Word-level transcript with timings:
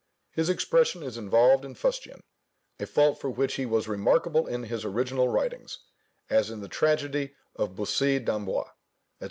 His 0.31 0.49
expression 0.49 1.03
is 1.03 1.15
involved 1.15 1.63
in 1.63 1.75
fustian; 1.75 2.23
a 2.79 2.87
fault 2.87 3.19
for 3.21 3.29
which 3.29 3.53
he 3.53 3.67
was 3.67 3.87
remarkable 3.87 4.47
in 4.47 4.63
his 4.63 4.83
original 4.83 5.27
writings, 5.27 5.77
as 6.27 6.49
in 6.49 6.59
the 6.59 6.67
tragedy 6.67 7.35
of 7.55 7.75
Bussy 7.75 8.17
d'Amboise, 8.17 8.65
&c. 8.65 8.71